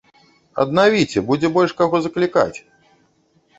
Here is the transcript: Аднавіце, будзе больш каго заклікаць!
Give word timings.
Аднавіце, 0.63 1.19
будзе 1.29 1.47
больш 1.59 1.71
каго 1.83 1.95
заклікаць! 2.09 2.59